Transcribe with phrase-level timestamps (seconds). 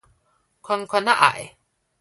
[0.63, 1.59] 寬寬仔愛